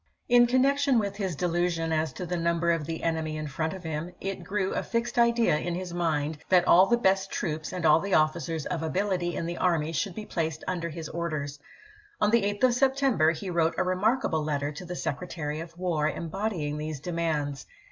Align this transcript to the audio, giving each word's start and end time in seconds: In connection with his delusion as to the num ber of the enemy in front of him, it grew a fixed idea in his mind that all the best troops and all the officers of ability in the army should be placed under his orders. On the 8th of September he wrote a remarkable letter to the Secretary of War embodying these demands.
In 0.27 0.47
connection 0.47 0.97
with 0.97 1.17
his 1.17 1.35
delusion 1.35 1.91
as 1.93 2.11
to 2.13 2.25
the 2.25 2.35
num 2.35 2.59
ber 2.59 2.71
of 2.71 2.87
the 2.87 3.03
enemy 3.03 3.37
in 3.37 3.45
front 3.45 3.73
of 3.73 3.83
him, 3.83 4.11
it 4.19 4.43
grew 4.43 4.73
a 4.73 4.81
fixed 4.81 5.19
idea 5.19 5.55
in 5.59 5.75
his 5.75 5.93
mind 5.93 6.39
that 6.49 6.65
all 6.67 6.87
the 6.87 6.97
best 6.97 7.29
troops 7.29 7.71
and 7.71 7.85
all 7.85 7.99
the 7.99 8.15
officers 8.15 8.65
of 8.65 8.81
ability 8.81 9.35
in 9.35 9.45
the 9.45 9.57
army 9.59 9.91
should 9.91 10.15
be 10.15 10.25
placed 10.25 10.63
under 10.67 10.89
his 10.89 11.07
orders. 11.07 11.59
On 12.19 12.31
the 12.31 12.41
8th 12.41 12.63
of 12.63 12.73
September 12.73 13.29
he 13.29 13.51
wrote 13.51 13.75
a 13.77 13.83
remarkable 13.83 14.43
letter 14.43 14.71
to 14.71 14.85
the 14.85 14.95
Secretary 14.95 15.59
of 15.59 15.77
War 15.77 16.09
embodying 16.09 16.79
these 16.79 16.99
demands. 16.99 17.67